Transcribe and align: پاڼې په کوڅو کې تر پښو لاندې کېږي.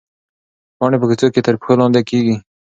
پاڼې 0.77 0.97
په 0.99 1.05
کوڅو 1.09 1.27
کې 1.33 1.41
تر 1.45 1.55
پښو 1.59 1.73
لاندې 1.79 2.01
کېږي. 2.09 2.35